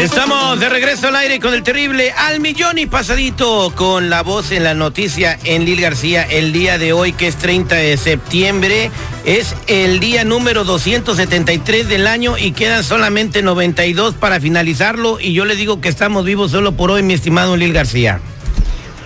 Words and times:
Estamos 0.00 0.58
de 0.58 0.70
regreso 0.70 1.08
al 1.08 1.16
aire 1.16 1.40
con 1.40 1.52
el 1.52 1.62
terrible 1.62 2.10
al 2.12 2.40
millón 2.40 2.78
y 2.78 2.86
pasadito 2.86 3.70
con 3.76 4.08
la 4.08 4.22
voz 4.22 4.50
en 4.50 4.64
la 4.64 4.72
noticia 4.72 5.38
en 5.44 5.66
Lil 5.66 5.82
García 5.82 6.22
el 6.22 6.54
día 6.54 6.78
de 6.78 6.94
hoy 6.94 7.12
que 7.12 7.26
es 7.26 7.36
30 7.36 7.74
de 7.74 7.98
septiembre. 7.98 8.90
Es 9.26 9.54
el 9.66 10.00
día 10.00 10.24
número 10.24 10.64
273 10.64 11.86
del 11.86 12.06
año 12.06 12.38
y 12.38 12.52
quedan 12.52 12.82
solamente 12.82 13.42
92 13.42 14.14
para 14.14 14.40
finalizarlo 14.40 15.20
y 15.20 15.34
yo 15.34 15.44
le 15.44 15.54
digo 15.54 15.82
que 15.82 15.90
estamos 15.90 16.24
vivos 16.24 16.50
solo 16.50 16.72
por 16.72 16.90
hoy 16.90 17.02
mi 17.02 17.12
estimado 17.12 17.58
Lil 17.58 17.74
García. 17.74 18.22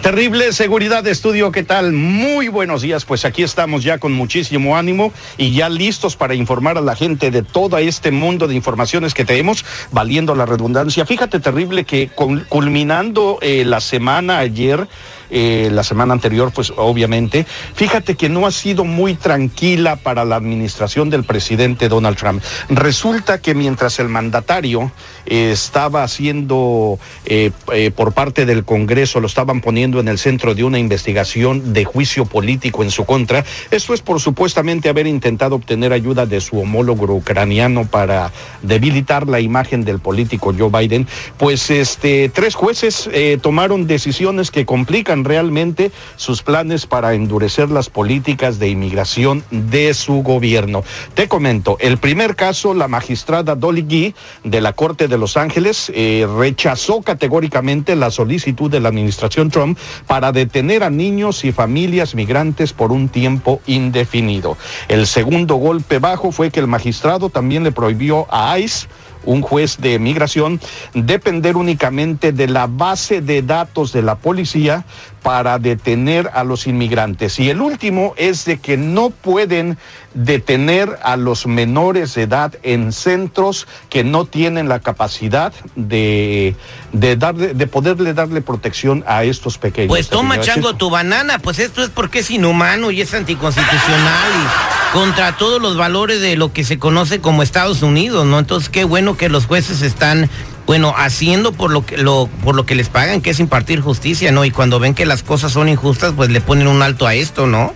Terrible 0.04 0.52
seguridad 0.52 1.02
de 1.02 1.10
estudio, 1.10 1.50
¿qué 1.50 1.62
tal? 1.62 1.94
Muy 1.94 2.48
buenos 2.48 2.82
días, 2.82 3.06
pues 3.06 3.24
aquí 3.24 3.42
estamos 3.42 3.82
ya 3.84 3.96
con 3.96 4.12
muchísimo 4.12 4.76
ánimo 4.76 5.14
y 5.38 5.54
ya 5.54 5.70
listos 5.70 6.14
para 6.14 6.34
informar 6.34 6.76
a 6.76 6.82
la 6.82 6.94
gente 6.94 7.30
de 7.30 7.42
todo 7.42 7.78
este 7.78 8.10
mundo 8.10 8.46
de 8.46 8.54
informaciones 8.54 9.14
que 9.14 9.24
tenemos, 9.24 9.64
valiendo 9.92 10.34
la 10.34 10.44
redundancia. 10.44 11.06
Fíjate, 11.06 11.40
terrible, 11.40 11.84
que 11.84 12.10
culminando 12.10 13.38
eh, 13.40 13.64
la 13.64 13.80
semana 13.80 14.40
ayer, 14.40 14.86
eh, 15.30 15.70
la 15.72 15.82
semana 15.82 16.12
anterior, 16.12 16.52
pues 16.54 16.72
obviamente. 16.76 17.46
Fíjate 17.74 18.14
que 18.14 18.28
no 18.28 18.46
ha 18.46 18.50
sido 18.50 18.84
muy 18.84 19.14
tranquila 19.14 19.96
para 19.96 20.24
la 20.24 20.36
administración 20.36 21.10
del 21.10 21.24
presidente 21.24 21.88
Donald 21.88 22.16
Trump. 22.16 22.42
Resulta 22.68 23.40
que 23.40 23.54
mientras 23.54 23.98
el 23.98 24.08
mandatario 24.08 24.92
eh, 25.26 25.50
estaba 25.52 26.02
haciendo 26.02 26.98
eh, 27.24 27.50
por 27.94 28.12
parte 28.12 28.46
del 28.46 28.64
Congreso, 28.64 29.20
lo 29.20 29.26
estaban 29.26 29.60
poniendo 29.60 30.00
en 30.00 30.08
el 30.08 30.18
centro 30.18 30.54
de 30.54 30.64
una 30.64 30.78
investigación 30.78 31.72
de 31.72 31.84
juicio 31.84 32.26
político 32.26 32.82
en 32.82 32.90
su 32.90 33.04
contra, 33.04 33.44
esto 33.70 33.94
es 33.94 34.02
por 34.02 34.20
supuestamente 34.20 34.88
haber 34.88 35.06
intentado 35.06 35.56
obtener 35.56 35.92
ayuda 35.92 36.26
de 36.26 36.40
su 36.40 36.60
homólogo 36.60 37.12
ucraniano 37.14 37.86
para 37.86 38.32
debilitar 38.62 39.26
la 39.26 39.40
imagen 39.40 39.84
del 39.84 39.98
político 39.98 40.54
Joe 40.56 40.70
Biden, 40.70 41.06
pues 41.38 41.70
este 41.70 42.28
tres 42.28 42.54
jueces 42.54 43.08
tomaron 43.40 43.86
decisiones 43.86 44.50
que 44.50 44.66
complican 44.66 45.13
realmente 45.22 45.92
sus 46.16 46.42
planes 46.42 46.86
para 46.86 47.12
endurecer 47.14 47.70
las 47.70 47.90
políticas 47.90 48.58
de 48.58 48.70
inmigración 48.70 49.44
de 49.50 49.92
su 49.92 50.22
gobierno. 50.22 50.82
Te 51.12 51.28
comento, 51.28 51.76
el 51.78 51.98
primer 51.98 52.36
caso, 52.36 52.72
la 52.72 52.88
magistrada 52.88 53.54
Dolly 53.54 53.84
Gee 53.86 54.14
de 54.42 54.60
la 54.62 54.72
Corte 54.72 55.08
de 55.08 55.18
Los 55.18 55.36
Ángeles 55.36 55.92
eh, 55.94 56.26
rechazó 56.38 57.02
categóricamente 57.02 57.94
la 57.96 58.10
solicitud 58.10 58.70
de 58.70 58.80
la 58.80 58.88
administración 58.88 59.50
Trump 59.50 59.78
para 60.06 60.32
detener 60.32 60.82
a 60.82 60.90
niños 60.90 61.44
y 61.44 61.52
familias 61.52 62.14
migrantes 62.14 62.72
por 62.72 62.92
un 62.92 63.08
tiempo 63.08 63.60
indefinido. 63.66 64.56
El 64.88 65.06
segundo 65.06 65.56
golpe 65.56 65.98
bajo 65.98 66.32
fue 66.32 66.50
que 66.50 66.60
el 66.60 66.66
magistrado 66.66 67.28
también 67.28 67.64
le 67.64 67.72
prohibió 67.72 68.26
a 68.30 68.58
ICE 68.58 68.88
un 69.26 69.42
juez 69.42 69.78
de 69.78 69.98
migración 69.98 70.60
depender 70.92 71.56
únicamente 71.56 72.32
de 72.32 72.48
la 72.48 72.66
base 72.66 73.20
de 73.20 73.42
datos 73.42 73.92
de 73.92 74.02
la 74.02 74.16
policía 74.16 74.84
para 75.22 75.58
detener 75.58 76.30
a 76.34 76.44
los 76.44 76.66
inmigrantes. 76.66 77.40
Y 77.40 77.48
el 77.48 77.62
último 77.62 78.12
es 78.18 78.44
de 78.44 78.58
que 78.58 78.76
no 78.76 79.08
pueden 79.08 79.78
detener 80.12 80.98
a 81.02 81.16
los 81.16 81.46
menores 81.46 82.14
de 82.14 82.22
edad 82.22 82.52
en 82.62 82.92
centros 82.92 83.66
que 83.88 84.04
no 84.04 84.26
tienen 84.26 84.68
la 84.68 84.80
capacidad 84.80 85.52
de, 85.76 86.54
de, 86.92 87.16
darle, 87.16 87.54
de 87.54 87.66
poderle 87.66 88.12
darle 88.12 88.42
protección 88.42 89.02
a 89.06 89.24
estos 89.24 89.56
pequeños. 89.56 89.88
Pues 89.88 90.10
toma, 90.10 90.40
chango, 90.40 90.74
tu 90.74 90.90
banana. 90.90 91.38
Pues 91.38 91.58
esto 91.58 91.82
es 91.82 91.88
porque 91.88 92.18
es 92.18 92.30
inhumano 92.30 92.90
y 92.90 93.00
es 93.00 93.14
anticonstitucional 93.14 94.30
y 94.30 94.83
contra 94.94 95.36
todos 95.36 95.60
los 95.60 95.76
valores 95.76 96.20
de 96.20 96.36
lo 96.36 96.52
que 96.52 96.62
se 96.62 96.78
conoce 96.78 97.20
como 97.20 97.42
Estados 97.42 97.82
Unidos, 97.82 98.26
¿no? 98.26 98.38
Entonces, 98.38 98.68
qué 98.68 98.84
bueno 98.84 99.16
que 99.16 99.28
los 99.28 99.44
jueces 99.44 99.82
están 99.82 100.30
bueno, 100.66 100.94
haciendo 100.96 101.50
por 101.50 101.72
lo 101.72 101.84
que 101.84 101.96
por 102.44 102.54
lo 102.54 102.64
que 102.64 102.76
les 102.76 102.88
pagan, 102.88 103.20
que 103.20 103.30
es 103.30 103.40
impartir 103.40 103.80
justicia, 103.80 104.30
¿no? 104.30 104.44
Y 104.44 104.52
cuando 104.52 104.78
ven 104.78 104.94
que 104.94 105.04
las 105.04 105.24
cosas 105.24 105.50
son 105.50 105.68
injustas, 105.68 106.12
pues 106.16 106.30
le 106.30 106.40
ponen 106.40 106.68
un 106.68 106.80
alto 106.80 107.08
a 107.08 107.14
esto, 107.14 107.48
¿no? 107.48 107.74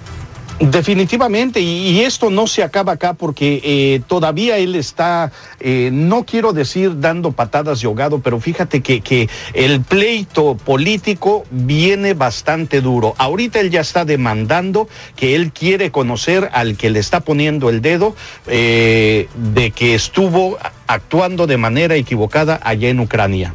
Definitivamente, 0.61 1.61
y, 1.61 2.01
esto 2.01 2.31
no 2.31 2.49
se 2.49 2.65
acaba 2.65 2.93
acá 2.93 3.15
porque 3.15 3.61
eh, 3.63 4.01
todavía 4.09 4.59
él 4.59 4.75
está, 4.75 5.31
eh, 5.61 5.91
no 5.93 6.25
quiero 6.25 6.53
decir 6.53 6.99
dando 6.99 7.31
patadas 7.31 7.81
de 7.81 7.87
ahogado, 7.87 8.19
pero 8.19 8.41
fíjate 8.41 8.81
que, 8.83 9.01
que, 9.01 9.29
el 9.55 9.83
pleito 9.83 10.57
político 10.57 11.45
viene 11.53 12.15
bastante 12.15 12.81
duro. 12.81 13.15
Ahorita 13.19 13.61
él 13.61 13.71
ya 13.71 13.81
está 13.81 14.05
demandando 14.05 14.89
que 15.15 15.37
él 15.37 15.53
quiere 15.53 15.93
conocer 15.93 16.51
al 16.53 16.77
que 16.77 16.91
le 16.91 16.99
está 16.99 17.21
poniendo 17.21 17.71
el 17.71 17.81
dedo 17.81 18.17
eh, 18.49 19.29
de 19.37 19.71
que 19.71 19.95
estuvo 19.95 20.59
actuando 20.89 21.47
de 21.47 21.57
manera 21.57 21.95
equivocada 21.95 22.59
allá 22.65 22.89
en 22.89 22.99
Ucrania. 22.99 23.55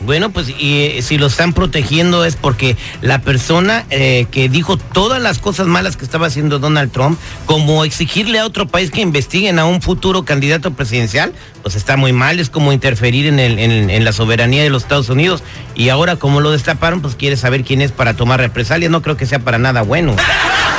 Bueno, 0.00 0.30
pues 0.30 0.48
y 0.48 0.84
eh, 0.84 1.02
si 1.02 1.18
lo 1.18 1.26
están 1.26 1.52
protegiendo 1.52 2.24
es 2.24 2.34
porque 2.34 2.76
la 3.02 3.20
persona 3.20 3.84
eh, 3.90 4.26
que 4.30 4.48
dijo 4.48 4.78
todas 4.78 5.20
las 5.20 5.38
cosas 5.38 5.66
malas 5.66 5.98
que 5.98 6.04
estaba 6.06 6.26
haciendo 6.26 6.58
Donald 6.58 6.90
Trump, 6.90 7.18
como 7.44 7.84
exigirle 7.84 8.38
a 8.38 8.46
otro 8.46 8.66
país 8.66 8.90
que 8.90 9.02
investiguen 9.02 9.58
a 9.58 9.66
un 9.66 9.82
futuro 9.82 10.24
candidato 10.24 10.72
presidencial, 10.72 11.34
pues 11.62 11.74
está 11.74 11.98
muy 11.98 12.14
mal, 12.14 12.40
es 12.40 12.48
como 12.48 12.72
interferir 12.72 13.26
en, 13.26 13.38
en, 13.38 14.04
la 14.04 14.12
soberanía 14.12 14.62
de 14.62 14.70
los 14.70 14.84
Estados 14.84 15.10
Unidos. 15.10 15.42
Y 15.74 15.90
ahora 15.90 16.16
como 16.16 16.40
lo 16.40 16.50
destaparon, 16.50 17.02
pues 17.02 17.14
quiere 17.14 17.36
saber 17.36 17.62
quién 17.62 17.82
es 17.82 17.92
para 17.92 18.14
tomar 18.14 18.40
represalias, 18.40 18.90
no 18.90 19.02
creo 19.02 19.18
que 19.18 19.26
sea 19.26 19.40
para 19.40 19.58
nada 19.58 19.82
bueno. 19.82 20.16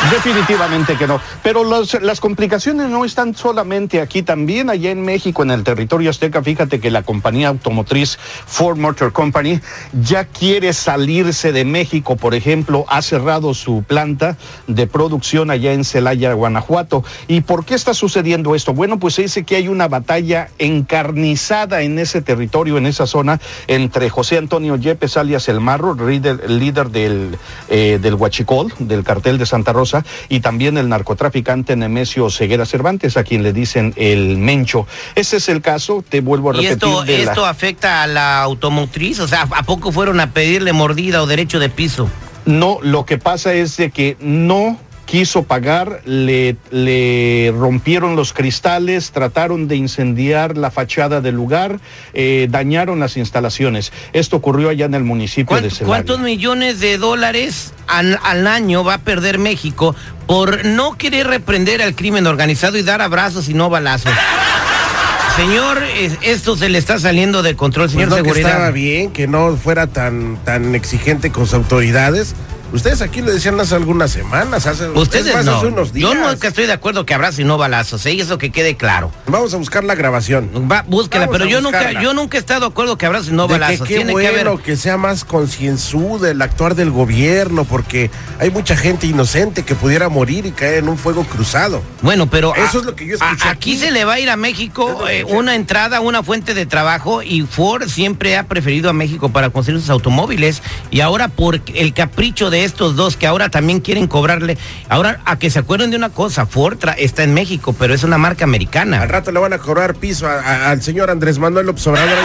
Definitivamente 0.09 0.97
que 0.97 1.05
no. 1.05 1.21
Pero 1.43 1.63
las 1.63 2.19
complicaciones 2.19 2.89
no 2.89 3.05
están 3.05 3.35
solamente 3.35 4.01
aquí, 4.01 4.23
también 4.23 4.69
allá 4.69 4.89
en 4.89 5.03
México, 5.03 5.43
en 5.43 5.51
el 5.51 5.63
territorio 5.63 6.09
azteca. 6.09 6.41
Fíjate 6.41 6.79
que 6.79 6.89
la 6.89 7.03
compañía 7.03 7.49
automotriz 7.49 8.17
Ford 8.45 8.77
Motor 8.77 9.13
Company 9.13 9.61
ya 9.93 10.25
quiere 10.25 10.73
salirse 10.73 11.51
de 11.51 11.65
México, 11.65 12.15
por 12.15 12.33
ejemplo, 12.33 12.85
ha 12.89 13.01
cerrado 13.01 13.53
su 13.53 13.83
planta 13.83 14.37
de 14.67 14.87
producción 14.87 15.51
allá 15.51 15.71
en 15.73 15.85
Celaya, 15.85 16.33
Guanajuato. 16.33 17.03
¿Y 17.27 17.41
por 17.41 17.63
qué 17.63 17.75
está 17.75 17.93
sucediendo 17.93 18.55
esto? 18.55 18.73
Bueno, 18.73 18.99
pues 18.99 19.13
se 19.13 19.23
dice 19.23 19.43
que 19.43 19.55
hay 19.55 19.67
una 19.67 19.87
batalla 19.87 20.49
encarnizada 20.57 21.83
en 21.83 21.99
ese 21.99 22.21
territorio, 22.21 22.77
en 22.77 22.87
esa 22.87 23.05
zona, 23.05 23.39
entre 23.67 24.09
José 24.09 24.39
Antonio 24.39 24.75
Yepes, 24.77 25.15
alias 25.15 25.47
El 25.47 25.61
Marro, 25.61 25.95
líder, 25.95 26.89
del, 26.89 27.37
eh, 27.69 27.99
del 28.01 28.15
Huachicol, 28.15 28.73
del 28.79 29.03
cartel 29.03 29.37
de 29.37 29.45
Santa 29.45 29.73
Rosa 29.73 29.90
y 30.29 30.39
también 30.39 30.77
el 30.77 30.89
narcotraficante 30.89 31.75
Nemesio 31.75 32.29
Ceguera 32.29 32.65
Cervantes, 32.65 33.17
a 33.17 33.23
quien 33.23 33.43
le 33.43 33.53
dicen 33.53 33.93
el 33.97 34.37
Mencho. 34.37 34.87
Ese 35.15 35.37
es 35.37 35.49
el 35.49 35.61
caso, 35.61 36.03
te 36.07 36.21
vuelvo 36.21 36.49
a 36.49 36.53
repetir. 36.53 36.71
¿Y 36.71 36.73
esto, 36.73 37.03
esto 37.03 37.45
afecta 37.45 38.03
a 38.03 38.07
la 38.07 38.41
automotriz? 38.41 39.19
O 39.19 39.27
sea, 39.27 39.47
¿a 39.51 39.63
poco 39.63 39.91
fueron 39.91 40.19
a 40.19 40.31
pedirle 40.31 40.73
mordida 40.73 41.21
o 41.21 41.27
derecho 41.27 41.59
de 41.59 41.69
piso? 41.69 42.09
No, 42.45 42.79
lo 42.81 43.05
que 43.05 43.17
pasa 43.17 43.53
es 43.53 43.77
de 43.77 43.91
que 43.91 44.17
no 44.19 44.77
quiso 45.11 45.43
pagar, 45.43 45.99
le, 46.05 46.55
le, 46.69 47.53
rompieron 47.53 48.15
los 48.15 48.31
cristales, 48.31 49.11
trataron 49.11 49.67
de 49.67 49.75
incendiar 49.75 50.57
la 50.57 50.71
fachada 50.71 51.19
del 51.19 51.35
lugar, 51.35 51.81
eh, 52.13 52.47
dañaron 52.49 53.01
las 53.01 53.17
instalaciones. 53.17 53.91
Esto 54.13 54.37
ocurrió 54.37 54.69
allá 54.69 54.85
en 54.85 54.93
el 54.93 55.03
municipio 55.03 55.57
de 55.57 55.69
Celaya. 55.69 55.85
¿Cuántos 55.85 56.21
millones 56.21 56.79
de 56.79 56.97
dólares 56.97 57.73
al, 57.87 58.21
al, 58.23 58.47
año 58.47 58.85
va 58.85 58.93
a 58.93 58.97
perder 58.99 59.37
México 59.37 59.97
por 60.27 60.63
no 60.63 60.97
querer 60.97 61.27
reprender 61.27 61.81
al 61.81 61.93
crimen 61.93 62.25
organizado 62.25 62.77
y 62.77 62.81
dar 62.81 63.01
abrazos 63.01 63.49
y 63.49 63.53
no 63.53 63.69
balazos? 63.69 64.13
Señor, 65.35 65.83
esto 66.21 66.55
se 66.55 66.69
le 66.69 66.77
está 66.77 66.99
saliendo 66.99 67.43
de 67.43 67.57
control, 67.57 67.89
señor 67.89 68.07
pues 68.07 68.21
seguridad. 68.21 68.47
Que 68.47 68.51
estaba 68.53 68.71
bien 68.71 69.11
que 69.11 69.27
no 69.27 69.57
fuera 69.57 69.87
tan, 69.87 70.37
tan 70.45 70.73
exigente 70.73 71.31
con 71.31 71.45
sus 71.45 71.55
autoridades 71.55 72.33
Ustedes 72.73 73.01
aquí 73.01 73.21
le 73.21 73.33
decían 73.33 73.59
hace 73.59 73.75
algunas 73.75 74.11
semanas, 74.11 74.65
hace, 74.65 74.87
Ustedes 74.89 75.45
no. 75.45 75.61
unos 75.61 75.91
días. 75.91 76.09
Yo 76.09 76.15
nunca 76.15 76.47
estoy 76.47 76.65
de 76.65 76.73
acuerdo 76.73 77.05
que 77.05 77.13
habrá 77.13 77.31
si 77.31 77.43
no 77.43 77.57
balazos, 77.57 78.05
¿eh? 78.05 78.17
eso 78.19 78.37
que 78.37 78.51
quede 78.51 78.77
claro. 78.77 79.11
Vamos 79.27 79.53
a 79.53 79.57
buscar 79.57 79.83
la 79.83 79.95
grabación. 79.95 80.49
Va, 80.71 80.83
búsquela, 80.87 81.27
pero 81.27 81.45
yo 81.45 81.59
nunca, 81.61 82.01
yo 82.01 82.13
nunca 82.13 82.37
he 82.37 82.39
estado 82.39 82.61
de 82.61 82.65
acuerdo 82.67 82.97
que 82.97 83.05
habrá 83.05 83.23
si 83.23 83.31
no 83.31 83.47
balazos. 83.47 83.87
Que 83.87 83.95
qué 83.95 83.95
Tiene 83.97 84.13
bueno 84.13 84.57
que, 84.57 84.63
que 84.63 84.77
sea 84.77 84.97
más 84.97 85.25
concienzudo 85.25 86.27
el 86.27 86.41
actuar 86.41 86.75
del 86.75 86.91
gobierno, 86.91 87.65
porque 87.65 88.09
hay 88.39 88.51
mucha 88.51 88.77
gente 88.77 89.07
inocente 89.07 89.63
que 89.63 89.75
pudiera 89.75 90.09
morir 90.09 90.45
y 90.45 90.51
caer 90.51 90.79
en 90.79 90.89
un 90.89 90.97
fuego 90.97 91.23
cruzado. 91.25 91.81
Bueno, 92.01 92.29
pero 92.29 92.55
eso 92.55 92.79
es 92.79 92.85
lo 92.85 92.95
que 92.95 93.05
yo 93.05 93.15
escuché. 93.15 93.49
aquí, 93.49 93.77
se 93.77 93.91
le 93.91 94.05
va 94.05 94.13
a 94.13 94.19
ir 94.19 94.29
a 94.29 94.37
México 94.37 95.07
eh, 95.09 95.25
una 95.25 95.55
entrada, 95.55 95.99
una 95.99 96.23
fuente 96.23 96.53
de 96.53 96.65
trabajo 96.65 97.21
y 97.21 97.41
Ford 97.41 97.87
siempre 97.87 98.37
ha 98.37 98.43
preferido 98.43 98.89
a 98.89 98.93
México 98.93 99.29
para 99.29 99.49
construir 99.49 99.81
sus 99.81 99.89
automóviles 99.89 100.61
y 100.89 101.01
ahora 101.01 101.27
por 101.27 101.61
el 101.73 101.93
capricho 101.93 102.49
de 102.49 102.60
de 102.61 102.65
estos 102.65 102.95
dos 102.95 103.17
que 103.17 103.25
ahora 103.27 103.49
también 103.49 103.79
quieren 103.79 104.05
cobrarle. 104.07 104.57
Ahora, 104.87 105.19
a 105.25 105.37
que 105.39 105.49
se 105.49 105.57
acuerden 105.59 105.89
de 105.89 105.97
una 105.97 106.09
cosa, 106.09 106.45
Ford 106.45 106.77
tra- 106.77 106.95
está 106.97 107.23
en 107.23 107.33
México, 107.33 107.75
pero 107.77 107.93
es 107.95 108.03
una 108.03 108.17
marca 108.19 108.43
americana. 108.43 109.01
Al 109.01 109.09
rato 109.09 109.31
le 109.31 109.39
van 109.39 109.53
a 109.53 109.57
cobrar 109.57 109.95
piso 109.95 110.27
a- 110.27 110.39
a- 110.39 110.69
al 110.69 110.81
señor 110.83 111.09
Andrés 111.09 111.39
Manuel 111.39 111.65
López 111.65 111.85
Obrador. 111.87 112.17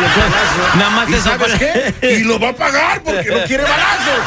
Nada 0.77 0.91
más 0.91 1.09
¿Y 1.09 1.15
sabes 1.15 1.53
para- 1.53 1.59
qué? 1.59 2.17
Y 2.19 2.25
lo 2.25 2.39
va 2.39 2.51
a 2.51 2.53
pagar 2.57 3.03
porque 3.03 3.31
no 3.31 3.45
quiere 3.47 3.63
balazos. 3.63 4.21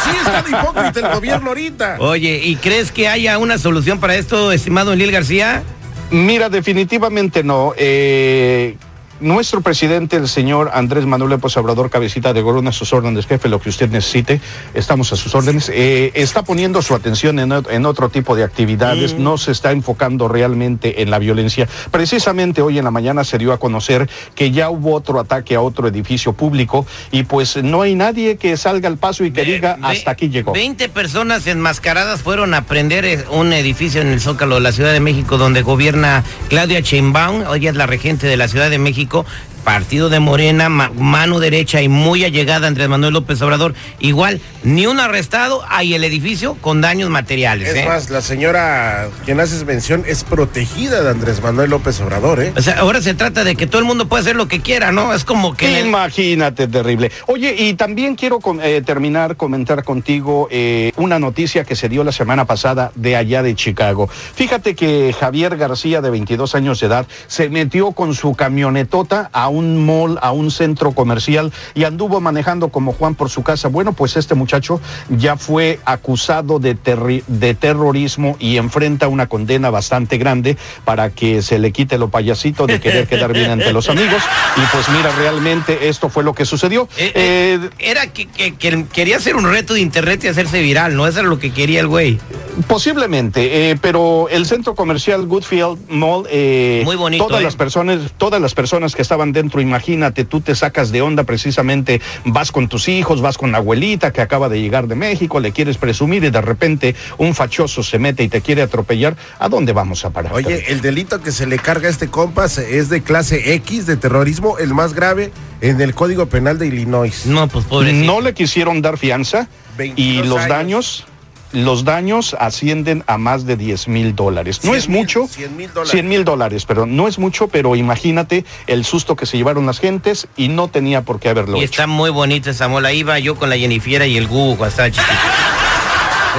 Así 0.00 0.16
está 0.18 0.42
de 0.42 0.50
hipócrita 0.50 1.00
el 1.08 1.14
gobierno 1.14 1.48
ahorita. 1.48 1.96
Oye, 2.00 2.40
¿y 2.44 2.56
crees 2.56 2.92
que 2.92 3.08
haya 3.08 3.38
una 3.38 3.56
solución 3.58 3.98
para 4.00 4.14
esto, 4.16 4.52
estimado 4.52 4.94
Lil 4.94 5.10
García? 5.10 5.62
Mira, 6.10 6.48
definitivamente 6.48 7.42
no. 7.42 7.72
Eh, 7.76 8.76
nuestro 9.20 9.60
presidente, 9.60 10.16
el 10.16 10.28
señor 10.28 10.70
Andrés 10.74 11.06
Manuel 11.06 11.30
López 11.30 11.56
Obrador, 11.56 11.90
cabecita 11.90 12.32
de 12.32 12.42
Gorona, 12.42 12.70
a 12.70 12.72
sus 12.72 12.92
órdenes, 12.92 13.26
jefe, 13.26 13.48
lo 13.48 13.60
que 13.60 13.68
usted 13.70 13.90
necesite, 13.90 14.40
estamos 14.74 15.12
a 15.12 15.16
sus 15.16 15.34
órdenes. 15.34 15.70
Eh, 15.74 16.12
está 16.14 16.42
poniendo 16.42 16.82
su 16.82 16.94
atención 16.94 17.38
en, 17.38 17.52
en 17.70 17.86
otro 17.86 18.08
tipo 18.08 18.36
de 18.36 18.44
actividades, 18.44 19.14
no 19.18 19.38
se 19.38 19.52
está 19.52 19.72
enfocando 19.72 20.28
realmente 20.28 21.02
en 21.02 21.10
la 21.10 21.18
violencia. 21.18 21.68
Precisamente 21.90 22.62
hoy 22.62 22.78
en 22.78 22.84
la 22.84 22.90
mañana 22.90 23.24
se 23.24 23.38
dio 23.38 23.52
a 23.52 23.58
conocer 23.58 24.08
que 24.34 24.50
ya 24.50 24.70
hubo 24.70 24.94
otro 24.94 25.18
ataque 25.20 25.54
a 25.54 25.60
otro 25.60 25.88
edificio 25.88 26.32
público 26.32 26.86
y 27.10 27.22
pues 27.24 27.56
no 27.62 27.82
hay 27.82 27.94
nadie 27.94 28.36
que 28.36 28.56
salga 28.56 28.88
al 28.88 28.98
paso 28.98 29.24
y 29.24 29.30
que 29.30 29.44
diga 29.44 29.76
Ve- 29.76 29.86
hasta 29.86 30.10
aquí 30.12 30.28
llegó. 30.28 30.52
20 30.52 30.88
personas 30.90 31.46
enmascaradas 31.46 32.22
fueron 32.22 32.54
a 32.54 32.64
prender 32.66 33.04
eh, 33.04 33.24
un 33.30 33.52
edificio 33.52 34.00
en 34.02 34.08
el 34.08 34.20
Zócalo 34.20 34.56
de 34.56 34.60
la 34.60 34.72
Ciudad 34.72 34.92
de 34.92 35.00
México 35.00 35.38
donde 35.38 35.62
gobierna 35.62 36.24
Claudia 36.48 36.80
Sheinbaum, 36.80 37.42
ella 37.54 37.70
es 37.70 37.76
la 37.76 37.86
regente 37.86 38.26
de 38.26 38.36
la 38.36 38.48
Ciudad 38.48 38.70
de 38.70 38.78
México, 38.78 39.07
México 39.08 39.24
partido 39.72 40.08
de 40.08 40.18
Morena, 40.18 40.70
ma- 40.70 40.90
mano 40.96 41.40
derecha 41.40 41.82
y 41.82 41.90
muy 41.90 42.24
allegada 42.24 42.64
a 42.64 42.68
Andrés 42.68 42.88
Manuel 42.88 43.12
López 43.12 43.42
Obrador. 43.42 43.74
Igual, 43.98 44.40
ni 44.62 44.86
un 44.86 44.98
arrestado, 44.98 45.62
hay 45.68 45.92
el 45.92 46.04
edificio 46.04 46.54
con 46.62 46.80
daños 46.80 47.10
materiales. 47.10 47.68
Es 47.68 47.74
¿eh? 47.76 47.84
más, 47.86 48.08
la 48.08 48.22
señora 48.22 49.08
quien 49.26 49.40
haces 49.40 49.66
mención 49.66 50.04
es 50.06 50.24
protegida 50.24 51.02
de 51.02 51.10
Andrés 51.10 51.42
Manuel 51.42 51.68
López 51.68 52.00
Obrador, 52.00 52.40
¿eh? 52.42 52.54
O 52.56 52.62
sea, 52.62 52.78
ahora 52.78 53.02
se 53.02 53.12
trata 53.12 53.44
de 53.44 53.56
que 53.56 53.66
todo 53.66 53.80
el 53.80 53.84
mundo 53.84 54.08
pueda 54.08 54.22
hacer 54.22 54.36
lo 54.36 54.48
que 54.48 54.60
quiera, 54.62 54.90
¿no? 54.90 55.12
Es 55.12 55.24
como 55.24 55.54
que... 55.54 55.80
el- 55.80 55.86
Imagínate, 55.88 56.66
terrible. 56.66 57.12
Oye, 57.26 57.54
y 57.58 57.74
también 57.74 58.14
quiero 58.14 58.40
com- 58.40 58.60
eh, 58.62 58.80
terminar, 58.80 59.36
comentar 59.36 59.84
contigo 59.84 60.48
eh, 60.50 60.92
una 60.96 61.18
noticia 61.18 61.64
que 61.64 61.76
se 61.76 61.90
dio 61.90 62.04
la 62.04 62.12
semana 62.12 62.46
pasada 62.46 62.90
de 62.94 63.16
allá 63.16 63.42
de 63.42 63.54
Chicago. 63.54 64.08
Fíjate 64.34 64.74
que 64.74 65.14
Javier 65.20 65.58
García, 65.58 66.00
de 66.00 66.08
22 66.08 66.54
años 66.54 66.80
de 66.80 66.86
edad, 66.86 67.06
se 67.26 67.50
metió 67.50 67.92
con 67.92 68.14
su 68.14 68.34
camionetota 68.34 69.28
a 69.34 69.48
un 69.48 69.57
mall, 69.62 70.18
a 70.22 70.32
un 70.32 70.50
centro 70.50 70.92
comercial 70.92 71.52
y 71.74 71.84
anduvo 71.84 72.20
manejando 72.20 72.68
como 72.68 72.92
Juan 72.92 73.14
por 73.14 73.30
su 73.30 73.42
casa. 73.42 73.68
Bueno, 73.68 73.92
pues 73.92 74.16
este 74.16 74.34
muchacho 74.34 74.80
ya 75.08 75.36
fue 75.36 75.80
acusado 75.84 76.58
de, 76.58 76.76
terri- 76.76 77.24
de 77.26 77.54
terrorismo 77.54 78.36
y 78.38 78.56
enfrenta 78.56 79.08
una 79.08 79.26
condena 79.26 79.70
bastante 79.70 80.18
grande 80.18 80.56
para 80.84 81.10
que 81.10 81.42
se 81.42 81.58
le 81.58 81.72
quite 81.72 81.98
lo 81.98 82.08
payasito 82.10 82.66
de 82.66 82.80
querer 82.80 83.06
quedar 83.06 83.32
bien 83.32 83.50
ante 83.50 83.72
los 83.72 83.88
amigos. 83.88 84.22
Y 84.56 84.60
pues 84.72 84.88
mira, 84.90 85.10
realmente 85.18 85.88
esto 85.88 86.08
fue 86.08 86.24
lo 86.24 86.34
que 86.34 86.44
sucedió. 86.44 86.88
Eh, 86.96 87.12
Eh, 87.14 87.58
eh, 87.62 87.70
era 87.78 88.06
que, 88.12 88.26
que- 88.26 88.54
que 88.56 88.86
quería 88.92 89.16
hacer 89.16 89.36
un 89.36 89.50
reto 89.50 89.74
de 89.74 89.80
internet 89.80 90.22
y 90.24 90.28
hacerse 90.28 90.60
viral, 90.62 90.94
¿no? 90.96 91.06
Eso 91.06 91.20
era 91.20 91.28
lo 91.28 91.38
que 91.38 91.52
quería 91.52 91.80
el 91.80 91.86
güey. 91.88 92.18
Posiblemente, 92.66 93.70
eh, 93.70 93.78
pero 93.80 94.28
el 94.30 94.46
centro 94.46 94.74
comercial 94.74 95.26
Goodfield 95.26 95.78
Mall, 95.88 96.26
eh, 96.30 96.82
Muy 96.84 96.96
bonito, 96.96 97.26
todas 97.26 97.40
¿eh? 97.40 97.44
las 97.44 97.56
personas, 97.56 98.12
todas 98.16 98.40
las 98.40 98.54
personas 98.54 98.94
que 98.94 99.02
estaban 99.02 99.32
dentro, 99.32 99.60
imagínate, 99.60 100.24
tú 100.24 100.40
te 100.40 100.54
sacas 100.54 100.90
de 100.90 101.02
onda 101.02 101.24
precisamente, 101.24 102.00
vas 102.24 102.50
con 102.50 102.68
tus 102.68 102.88
hijos, 102.88 103.20
vas 103.20 103.38
con 103.38 103.52
la 103.52 103.58
abuelita 103.58 104.12
que 104.12 104.20
acaba 104.20 104.48
de 104.48 104.60
llegar 104.60 104.88
de 104.88 104.96
México, 104.96 105.40
le 105.40 105.52
quieres 105.52 105.78
presumir 105.78 106.24
y 106.24 106.30
de 106.30 106.40
repente 106.40 106.96
un 107.18 107.34
fachoso 107.34 107.82
se 107.82 107.98
mete 107.98 108.24
y 108.24 108.28
te 108.28 108.40
quiere 108.40 108.62
atropellar, 108.62 109.16
¿a 109.38 109.48
dónde 109.48 109.72
vamos 109.72 110.04
a 110.04 110.10
parar? 110.10 110.32
Oye, 110.32 110.64
el 110.68 110.80
delito 110.80 111.20
que 111.20 111.32
se 111.32 111.46
le 111.46 111.58
carga 111.58 111.88
a 111.88 111.90
este 111.90 112.08
compas 112.08 112.58
es 112.58 112.88
de 112.88 113.02
clase 113.02 113.54
X 113.54 113.86
de 113.86 113.96
terrorismo, 113.96 114.58
el 114.58 114.74
más 114.74 114.94
grave 114.94 115.30
en 115.60 115.80
el 115.80 115.94
Código 115.94 116.26
Penal 116.26 116.58
de 116.58 116.66
Illinois. 116.66 117.26
No, 117.26 117.46
pues 117.48 117.66
pobrecito. 117.66 118.04
no 118.04 118.20
le 118.20 118.34
quisieron 118.34 118.82
dar 118.82 118.98
fianza 118.98 119.48
y 119.74 119.78
22 119.78 120.26
los 120.26 120.38
años. 120.38 120.48
daños 120.48 121.06
los 121.52 121.84
daños 121.84 122.36
ascienden 122.38 123.04
a 123.06 123.18
más 123.18 123.46
de 123.46 123.56
10 123.56 123.88
mil 123.88 124.14
dólares. 124.14 124.60
No 124.64 124.70
100 124.72 124.78
es 124.78 124.88
mucho. 124.88 125.26
100 125.26 125.56
mil 125.56 125.68
dólares. 125.72 125.90
100 125.90 126.08
mil 126.08 126.24
dólares, 126.24 126.64
pero 126.66 126.86
no 126.86 127.08
es 127.08 127.18
mucho, 127.18 127.48
pero 127.48 127.76
imagínate 127.76 128.44
el 128.66 128.84
susto 128.84 129.16
que 129.16 129.26
se 129.26 129.36
llevaron 129.36 129.66
las 129.66 129.78
gentes 129.80 130.28
y 130.36 130.48
no 130.48 130.68
tenía 130.68 131.02
por 131.02 131.20
qué 131.20 131.28
haberlo 131.30 131.56
Y 131.56 131.60
hecho. 131.60 131.70
está 131.72 131.86
muy 131.86 132.10
bonita 132.10 132.50
esa 132.50 132.68
mola. 132.68 132.92
Iba 132.92 133.18
yo 133.18 133.36
con 133.36 133.48
la 133.50 133.56
Jennifiera 133.56 134.06
y 134.06 134.16
el 134.16 134.26
Gu 134.28 134.56
cuando 134.56 134.66
estaba 134.68 134.90
chiquito. 134.90 135.12
Mira 135.12 135.67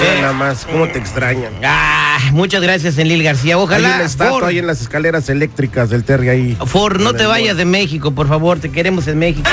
Eh. 0.01 0.21
nada 0.21 0.33
más, 0.33 0.65
cómo 0.65 0.87
te 0.87 0.99
extrañan. 0.99 1.53
Ah, 1.63 2.17
muchas 2.31 2.61
gracias, 2.61 2.97
Enlil 2.97 3.23
García. 3.23 3.57
Ojalá. 3.57 4.07
Ford, 4.09 4.45
ahí 4.45 4.59
en 4.59 4.67
las 4.67 4.81
escaleras 4.81 5.29
eléctricas 5.29 5.89
del 5.89 6.03
Terry 6.03 6.29
ahí. 6.29 6.57
Ford, 6.65 6.99
no 7.01 7.13
te 7.13 7.25
vayas 7.25 7.57
de 7.57 7.65
México, 7.65 8.11
por 8.11 8.27
favor. 8.27 8.59
Te 8.59 8.71
queremos 8.71 9.07
en 9.07 9.19
México. 9.19 9.49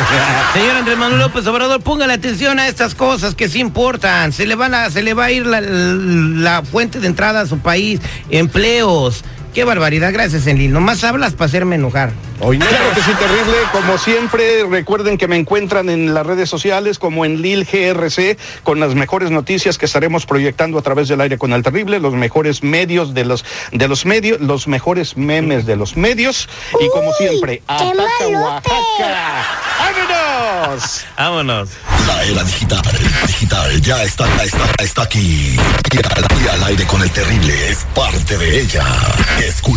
Señor 0.52 0.76
Andrés 0.76 0.98
Manuel 0.98 1.20
López 1.20 1.46
Obrador, 1.46 1.82
póngale 1.82 2.12
atención 2.12 2.58
a 2.58 2.68
estas 2.68 2.94
cosas 2.94 3.34
que 3.34 3.48
sí 3.48 3.60
importan. 3.60 4.32
Se 4.32 4.46
le, 4.46 4.54
van 4.54 4.74
a, 4.74 4.90
se 4.90 5.02
le 5.02 5.14
va 5.14 5.26
a 5.26 5.30
ir 5.32 5.46
la, 5.46 5.60
la 5.60 6.62
fuente 6.62 7.00
de 7.00 7.06
entrada 7.06 7.42
a 7.42 7.46
su 7.46 7.58
país, 7.58 8.00
empleos. 8.30 9.24
Qué 9.54 9.64
barbaridad. 9.64 10.12
Gracias, 10.12 10.46
Enlil. 10.46 10.72
Nomás 10.72 11.02
hablas 11.04 11.32
para 11.32 11.46
hacerme 11.46 11.76
enojar. 11.76 12.12
Hoy 12.40 12.58
no. 12.58 12.66
Claro 12.66 12.94
que 12.94 13.02
sí, 13.02 13.12
terrible. 13.12 13.56
Como 13.72 13.98
siempre, 13.98 14.64
recuerden 14.64 15.18
que 15.18 15.28
me 15.28 15.36
encuentran 15.36 15.88
en 15.88 16.14
las 16.14 16.26
redes 16.26 16.48
sociales 16.48 16.98
como 16.98 17.24
en 17.24 17.42
Lil 17.42 17.64
GRC 17.64 18.38
con 18.62 18.80
las 18.80 18.94
mejores 18.94 19.30
noticias 19.30 19.78
que 19.78 19.86
estaremos 19.86 20.26
proyectando 20.26 20.78
a 20.78 20.82
través 20.82 21.08
del 21.08 21.20
aire 21.20 21.38
con 21.38 21.52
el 21.52 21.62
terrible, 21.62 22.00
los 22.00 22.14
mejores 22.14 22.62
medios 22.62 23.14
de 23.14 23.24
los 23.24 23.44
de 23.72 23.88
los 23.88 24.06
medios, 24.06 24.40
los 24.40 24.68
mejores 24.68 25.16
memes 25.16 25.66
de 25.66 25.76
los 25.76 25.96
medios 25.96 26.48
y 26.80 26.88
como 26.88 27.12
siempre, 27.14 27.62
ataca 27.66 28.28
Oaxaca. 28.28 29.46
¡Vámonos! 29.78 31.04
Vámonos. 31.16 31.68
La 32.06 32.24
era 32.24 32.44
digital, 32.44 32.82
digital, 33.26 33.80
ya 33.80 34.02
está, 34.02 34.26
está, 34.44 34.82
está 34.82 35.02
aquí. 35.02 35.56
Y 35.92 35.96
al, 35.98 36.44
y 36.44 36.48
al 36.48 36.64
aire 36.64 36.86
con 36.86 37.02
el 37.02 37.10
terrible 37.10 37.68
es 37.68 37.86
parte 37.94 38.38
de 38.38 38.60
ella. 38.60 38.84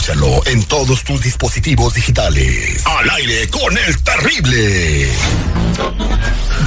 Escúchalo 0.03 0.45
en 0.47 0.61
todos 0.65 1.01
tus 1.05 1.21
dispositivos 1.21 1.93
digitales. 1.93 2.85
Al 2.85 3.09
aire 3.09 3.47
con 3.47 3.77
el 3.77 4.03
terrible. 4.03 5.09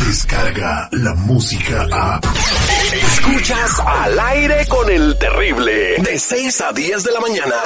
Descarga 0.07 0.89
la 0.93 1.15
música 1.17 1.87
a. 1.93 2.19
Escuchas 2.95 3.79
al 3.81 4.19
aire 4.19 4.67
con 4.69 4.91
el 4.91 5.19
terrible. 5.19 5.97
De 5.99 6.19
6 6.19 6.61
a 6.63 6.73
10 6.73 7.05
de 7.05 7.13
la 7.13 7.21
mañana. 7.21 7.57